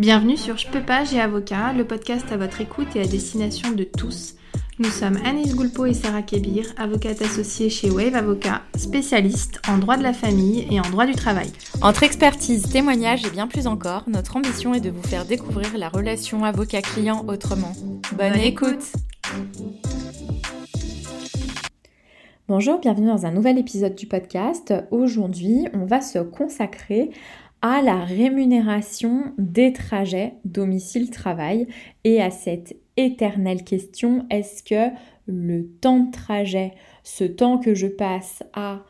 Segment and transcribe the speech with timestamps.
[0.00, 3.72] Bienvenue sur Je peux pas, j'ai avocat, le podcast à votre écoute et à destination
[3.72, 4.34] de tous.
[4.78, 9.98] Nous sommes Anis Goulpo et Sarah Kebir, avocates associées chez Wave Avocat, spécialistes en droit
[9.98, 11.52] de la famille et en droit du travail.
[11.82, 15.90] Entre expertise, témoignages et bien plus encore, notre ambition est de vous faire découvrir la
[15.90, 17.72] relation avocat-client autrement.
[18.16, 18.94] Bonne, écoute
[22.48, 24.72] Bonjour, bienvenue dans un nouvel épisode du podcast.
[24.90, 27.10] Aujourd'hui, on va se consacrer
[27.62, 31.66] à la rémunération des trajets domicile-travail.
[32.04, 34.94] Et à cette éternelle question, est-ce que
[35.26, 38.84] le temps de trajet, ce temps que je passe à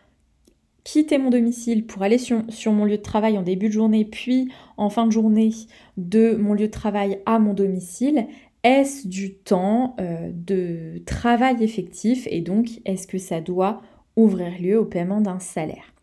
[0.85, 4.51] quitter mon domicile pour aller sur, mon lieu de travail en début de journée, puis
[4.77, 5.51] en fin de journée
[5.97, 8.27] de mon lieu de travail à mon domicile,
[8.63, 12.27] est-ce du temps euh, de travail effectif?
[12.31, 13.83] Et donc est-ce que ça doit
[14.17, 15.95] ouvrir lieu au paiement d'un salaire?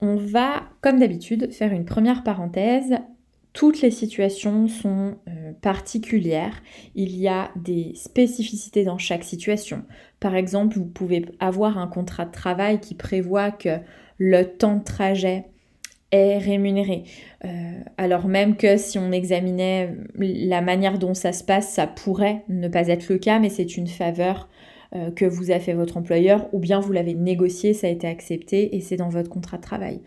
[0.00, 2.96] On va, comme d'habitude, faire une première parenthèse.
[3.52, 6.62] Toutes les situations sont euh, particulières.
[6.94, 9.84] Il y a des spécificités dans chaque situation.
[10.20, 13.78] Par exemple, vous pouvez avoir un contrat de travail qui prévoit que
[14.18, 15.46] le temps de trajet
[16.10, 17.04] est rémunéré.
[17.44, 22.44] Euh, alors même que si on examinait la manière dont ça se passe, ça pourrait
[22.48, 24.48] ne pas être le cas, mais c'est une faveur
[24.94, 28.06] euh, que vous a fait votre employeur ou bien vous l'avez négocié, ça a été
[28.06, 30.00] accepté et c'est dans votre contrat de travail.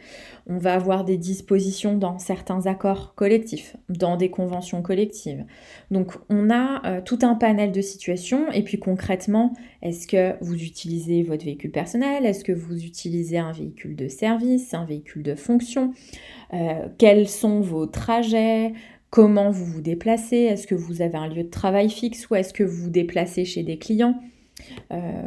[0.47, 5.45] On va avoir des dispositions dans certains accords collectifs, dans des conventions collectives.
[5.91, 10.55] Donc on a euh, tout un panel de situations et puis concrètement, est-ce que vous
[10.55, 15.35] utilisez votre véhicule personnel Est-ce que vous utilisez un véhicule de service, un véhicule de
[15.35, 15.93] fonction
[16.55, 18.73] euh, Quels sont vos trajets
[19.11, 22.53] Comment vous vous déplacez Est-ce que vous avez un lieu de travail fixe ou est-ce
[22.53, 24.15] que vous vous déplacez chez des clients?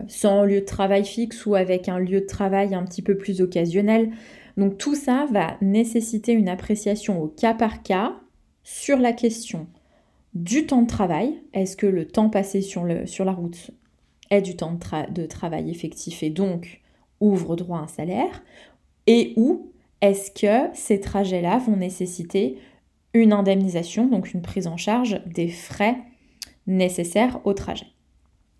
[0.08, 3.40] Sans lieu de travail fixe ou avec un lieu de travail un petit peu plus
[3.40, 4.10] occasionnel.
[4.56, 8.16] Donc tout ça va nécessiter une appréciation au cas par cas
[8.62, 9.66] sur la question
[10.34, 11.42] du temps de travail.
[11.52, 13.70] Est-ce que le temps passé sur, la route
[14.30, 16.80] est du temps de, de travail effectif et donc
[17.20, 18.42] ouvre droit à un salaire?
[19.06, 22.58] Et où est-ce que ces trajets-là vont nécessiter
[23.12, 25.96] une indemnisation, donc une prise en charge des frais
[26.66, 27.93] nécessaires au trajet?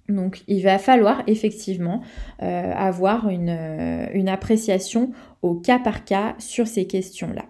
[0.09, 2.03] Donc il va falloir effectivement
[2.43, 7.47] euh, avoir euh, une, appréciation au cas par cas sur ces questions-là.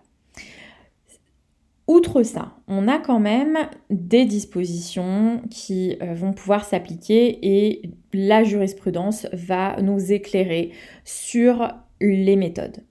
[1.86, 3.58] Outre ça, on a quand même
[3.90, 10.70] des dispositions qui euh, vont pouvoir s'appliquer et la jurisprudence va nous éclairer
[11.04, 11.68] sur
[12.00, 12.84] les méthodes.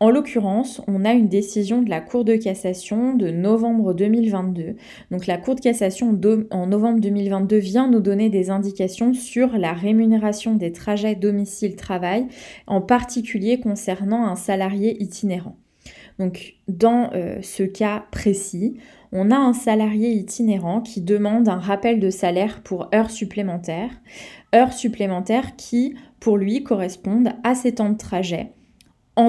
[0.00, 4.76] En l'occurrence, on a une décision de la Cour de cassation de novembre 2022.
[5.10, 6.16] Donc la Cour de cassation
[6.50, 12.28] en novembre 2022 vient nous donner des indications sur la rémunération des trajets domicile-travail,
[12.68, 15.56] en particulier concernant un salarié itinérant.
[16.20, 18.76] Donc dans euh, ce cas précis,
[19.10, 23.90] on a un salarié itinérant qui demande un rappel de salaire pour heures supplémentaires,
[24.54, 28.52] heures supplémentaires qui pour lui correspondent à ses temps de trajet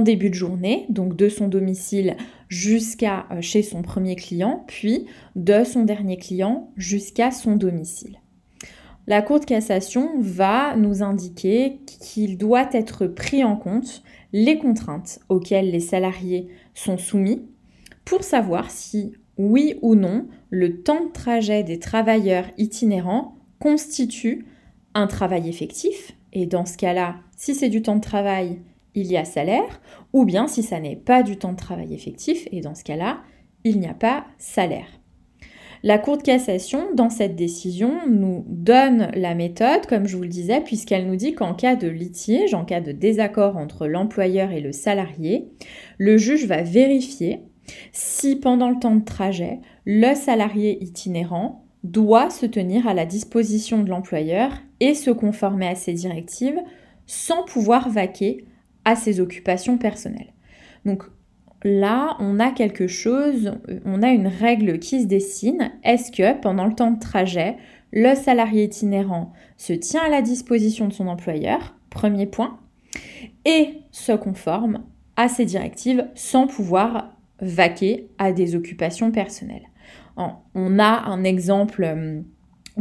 [0.01, 2.16] début de journée, donc de son domicile
[2.47, 5.05] jusqu'à euh, chez son premier client, puis
[5.35, 8.19] de son dernier client jusqu'à son domicile.
[9.07, 15.19] La Cour de cassation va nous indiquer qu'il doit être pris en compte les contraintes
[15.29, 17.41] auxquelles les salariés sont soumis
[18.05, 24.45] pour savoir si, oui ou non, le temps de trajet des travailleurs itinérants constitue
[24.94, 26.16] un travail effectif.
[26.33, 28.59] Et dans ce cas-là, si c'est du temps de travail,
[28.99, 29.81] il y a salaire,
[30.13, 33.21] ou bien si ça n'est pas du temps de travail effectif, et dans ce cas-là,
[33.63, 34.87] il n'y a pas salaire.
[35.81, 40.29] La Cour de cassation, dans cette décision, nous donne la méthode, comme je vous le
[40.29, 44.59] disais, puisqu'elle nous dit qu'en cas de litige, en cas de désaccord entre l'employeur et
[44.59, 45.47] le salarié,
[45.97, 47.43] le juge va vérifier
[47.91, 53.81] si pendant le temps de trajet, le salarié itinérant doit se tenir à la disposition
[53.81, 56.59] de l'employeur et se conformer à ses directives
[57.05, 58.45] sans pouvoir vaquer
[58.85, 60.34] à ses occupations personnelles.
[60.85, 61.03] Donc
[61.63, 63.53] là, on a quelque chose,
[63.85, 65.72] on a une règle qui se dessine.
[65.84, 67.58] Est-ce que pendant le temps de trajet,
[67.91, 72.59] le salarié itinérant se tient à la disposition de son employeur, premier point,
[73.46, 74.84] et se conforme
[75.16, 79.67] à ses directives sans pouvoir vaquer à des occupations personnelles?
[80.53, 82.26] On a un exemple hum,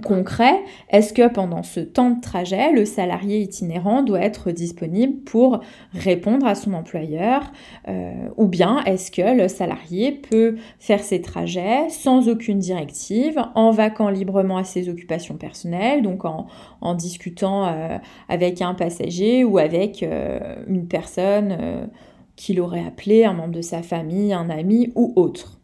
[0.00, 0.54] concret,
[0.90, 5.60] est-ce que pendant ce temps de trajet, le salarié itinérant doit être disponible pour
[5.92, 7.52] répondre à son employeur
[7.88, 13.70] euh, ou bien est-ce que le salarié peut faire ses trajets sans aucune directive, en
[13.70, 16.46] vaquant librement à ses occupations personnelles, donc en,
[16.94, 17.98] discutant euh,
[18.28, 21.88] avec un passager ou avec euh, une personne
[22.36, 25.58] qu'il aurait appelé, un membre de sa famille, un ami ou autre.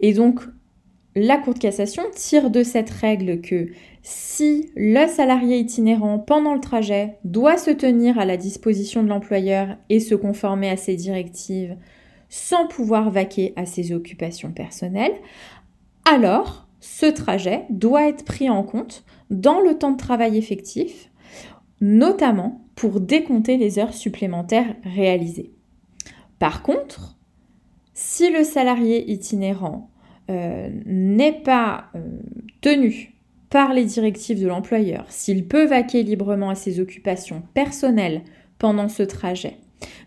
[0.00, 0.40] Et donc,
[1.16, 3.70] la Cour de cassation tire de cette règle que
[4.02, 9.78] si le salarié itinérant pendant le trajet doit se tenir à la disposition de l'employeur
[9.88, 11.74] et se conformer à ses directives
[12.28, 15.14] sans pouvoir vaquer à ses occupations personnelles,
[16.04, 21.10] alors ce trajet doit être pris en compte dans le temps de travail effectif,
[21.80, 25.54] notamment pour décompter les heures supplémentaires réalisées.
[26.38, 27.16] Par contre,
[27.94, 29.90] si le salarié itinérant
[30.30, 32.00] euh, n'est pas euh,
[32.60, 33.14] tenu
[33.50, 38.22] par les directives de l'employeur, s'il peut vaquer librement à ses occupations personnelles
[38.58, 39.58] pendant ce trajet,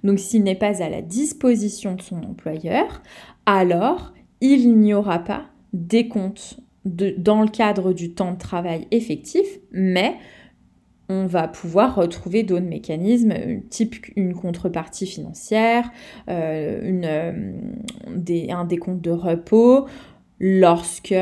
[0.04, 3.02] donc s'il n'est pas à la disposition de son employeur,
[3.46, 9.46] alors il n'y aura pas décompte de, dans le cadre du temps de travail effectif,
[9.72, 10.16] mais
[11.10, 13.34] on va pouvoir retrouver d'autres mécanismes,
[13.70, 15.92] type une contrepartie financière,
[16.30, 19.88] euh, euh, un décompte de repos,
[20.40, 21.16] lorsque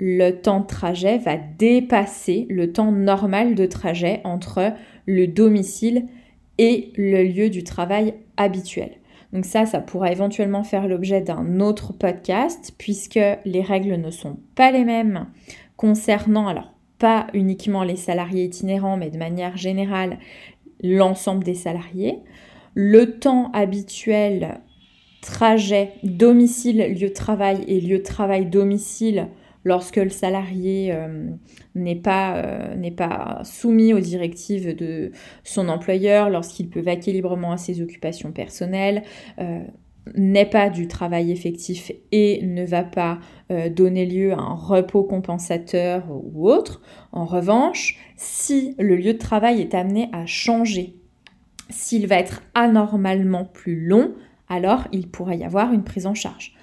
[0.00, 4.72] le temps de trajet va dépasser le temps normal de trajet entre
[5.06, 6.06] le domicile
[6.58, 8.90] et le lieu du travail habituel.
[9.32, 14.38] Donc ça, ça pourra éventuellement faire l'objet d'un autre podcast puisque les règles ne sont
[14.54, 15.26] pas les mêmes
[15.76, 20.18] concernant, alors pas uniquement les salariés itinérants, mais de manière générale
[20.82, 22.18] l'ensemble des salariés.
[22.74, 24.60] Le temps habituel
[25.20, 29.28] trajet domicile lieu de travail et lieu de travail domicile
[29.64, 31.28] lorsque le salarié euh,
[31.74, 35.10] n'est pas, euh, pas, soumis aux directives de
[35.44, 39.02] son employeur, lorsqu'il peut vaquer librement à ses occupations personnelles,
[39.40, 39.60] euh,
[40.14, 43.18] n'est pas du travail effectif et ne va pas
[43.70, 46.82] donner lieu à un repos compensateur ou autre.
[47.12, 50.96] En revanche, si le lieu de travail est amené à changer,
[51.70, 54.14] s'il va être anormalement plus long,
[54.48, 56.54] alors il pourrait y avoir une prise en charge.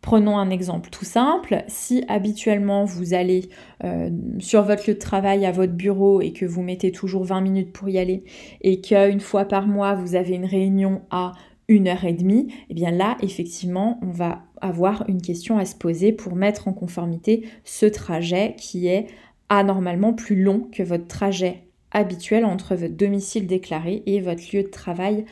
[0.00, 1.64] Prenons un exemple tout simple.
[1.66, 3.48] Si habituellement vous allez
[3.84, 7.40] euh, sur votre lieu de travail à votre bureau et que vous mettez toujours 20
[7.40, 8.24] minutes pour y aller
[8.60, 11.32] et qu'une fois par mois vous avez une réunion à
[11.68, 15.74] une heure et demie, eh bien là, effectivement, on va avoir une question à se
[15.74, 19.06] poser pour mettre en conformité ce trajet qui est
[19.48, 24.68] anormalement plus long que votre trajet habituel entre votre domicile déclaré et votre lieu de
[24.68, 25.24] travail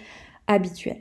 [0.47, 0.99] habituel.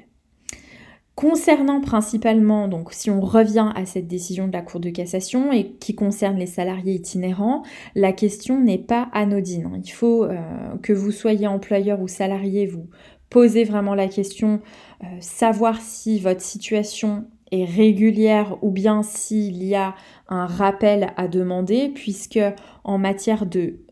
[1.15, 5.73] Concernant principalement, donc si on revient à cette décision de la Cour de cassation et
[5.73, 7.63] qui concerne les salariés itinérants,
[7.95, 9.81] la question n'est pas anodine.
[9.83, 10.39] Il faut euh,
[10.81, 12.87] que vous soyez employeur ou salarié, vous
[13.31, 14.61] posez vraiment la question,
[15.03, 19.95] euh, savoir si votre situation est régulière ou bien s'il y a
[20.29, 22.39] un rappel à demander, puisque
[22.83, 23.45] en matière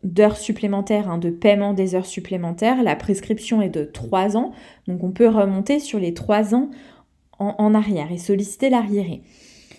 [0.04, 4.52] d'heures supplémentaires, hein, de paiement des heures supplémentaires, la prescription est de 3 ans,
[4.86, 6.70] donc on peut remonter sur les 3 ans
[7.38, 9.22] en, arrière et solliciter l'arriéré.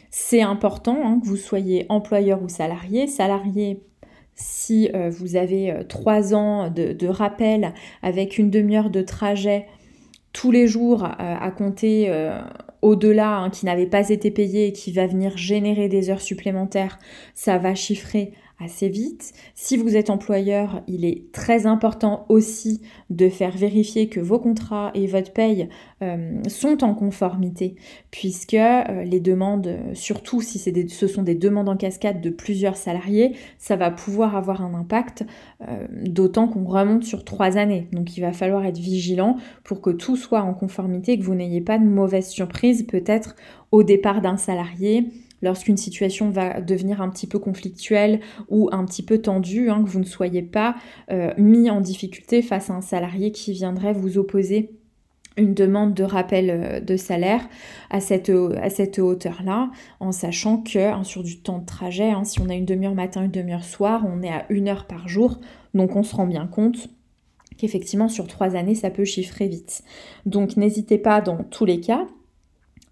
[0.09, 3.05] C'est important hein, que vous soyez employeur ou salarié.
[3.05, 3.83] Salarié,
[4.35, 9.67] si euh, vous avez euh, trois ans de, rappel avec une demi-heure de trajet
[10.33, 12.09] tous les jours euh, à compter
[12.81, 16.99] au-delà, hein, qui n'avait pas été payé et qui va venir générer des heures supplémentaires,
[17.35, 19.33] ça va chiffrer assez vite.
[19.55, 24.91] Si vous êtes employeur, il est très important aussi de faire vérifier que vos contrats
[24.93, 25.69] et votre paye
[26.01, 27.75] euh, sont en conformité,
[28.11, 33.35] puisque euh, les demandes, surtout si ce sont des demandes en cascade de plusieurs salariés,
[33.57, 35.25] ça va pouvoir avoir un impact,
[35.61, 37.87] euh, d'autant qu'on remonte sur trois années.
[37.91, 41.61] Donc il va falloir être vigilant pour que tout soit en conformité, que vous n'ayez
[41.61, 43.35] pas de mauvaises surprises peut-être
[43.71, 45.07] au départ d'un salarié
[45.41, 48.19] lorsqu'une situation va devenir un petit peu conflictuelle
[48.49, 50.75] ou un petit peu tendue, hein, que vous ne soyez pas
[51.11, 54.71] euh, mis en difficulté face à un salarié qui viendrait vous opposer
[55.37, 57.47] une demande de rappel euh, de salaire
[57.89, 58.31] à cette,
[58.61, 62.49] à cette hauteur-là, en sachant que hein, sur du temps de trajet, hein, si on
[62.49, 65.39] a une demi-heure matin, une demi-heure soir, on est à une heure par jour,
[65.73, 66.89] donc on se rend bien compte
[67.57, 69.83] qu'effectivement sur trois années, ça peut chiffrer vite.
[70.25, 72.07] Donc n'hésitez pas dans tous les cas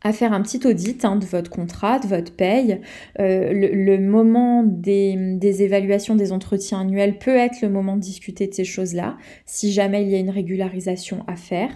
[0.01, 2.79] à faire un petit audit hein, de votre contrat, de votre paye.
[3.20, 8.48] Euh, le, moment des, des, évaluations des entretiens annuels peut être le moment de discuter
[8.48, 9.18] de ces choses-là.
[9.46, 11.72] Si jamais il y a une régularisation à faire,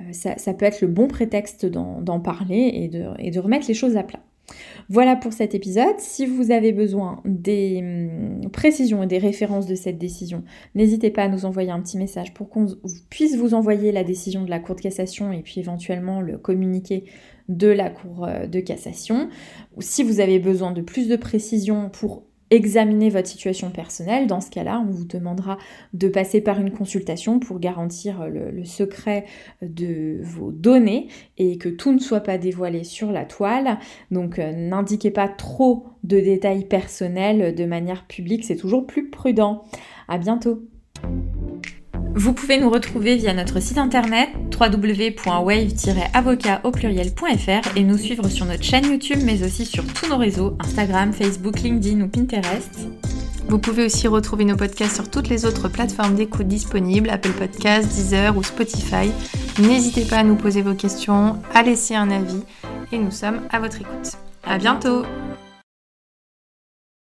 [0.00, 3.66] euh, ça, ça, peut être le bon prétexte d'en parler et de, et de remettre
[3.68, 4.20] les choses à plat.
[4.88, 5.98] Voilà pour cet épisode.
[5.98, 10.42] Si vous avez besoin des hum, précisions et des références de cette décision,
[10.74, 12.66] n'hésitez pas à nous envoyer un petit message pour qu'on
[13.08, 17.04] puisse vous envoyer la décision de la Cour de cassation et puis éventuellement le communiquer
[17.48, 19.28] de la Cour euh, de cassation.
[19.78, 24.26] Si vous avez besoin de plus de précisions pour examiner votre situation personnelle.
[24.26, 25.58] Dans ce cas-là, on vous demandera
[25.94, 29.24] de passer par une consultation pour garantir le, secret
[29.62, 33.78] de vos données et que tout ne soit pas dévoilé sur la toile.
[34.10, 39.64] Donc euh, n'indiquez pas trop de détails personnels de manière publique, c'est toujours plus prudent.
[40.08, 40.62] À bientôt.
[42.14, 48.46] Vous pouvez nous retrouver via notre site internet www.wave-avocat au pluriel.fr et nous suivre sur
[48.46, 52.88] notre chaîne YouTube mais aussi sur tous nos réseaux Instagram, Facebook, LinkedIn ou Pinterest.
[53.48, 57.88] Vous pouvez aussi retrouver nos podcasts sur toutes les autres plateformes d'écoute disponibles, Apple Podcasts,
[57.88, 59.10] Deezer ou Spotify.
[59.58, 62.42] N'hésitez pas à nous poser vos questions, à laisser un avis
[62.92, 64.12] et nous sommes à votre écoute.
[64.44, 65.02] À bientôt